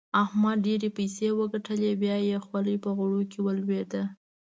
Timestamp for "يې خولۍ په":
2.27-2.89